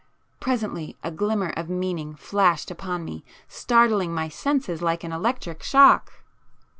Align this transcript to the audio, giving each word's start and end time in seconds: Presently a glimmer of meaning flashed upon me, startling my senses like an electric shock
Presently 0.39 0.97
a 1.03 1.11
glimmer 1.11 1.49
of 1.55 1.69
meaning 1.69 2.15
flashed 2.15 2.71
upon 2.71 3.05
me, 3.05 3.23
startling 3.47 4.11
my 4.15 4.29
senses 4.29 4.81
like 4.81 5.03
an 5.03 5.11
electric 5.11 5.61
shock 5.61 6.11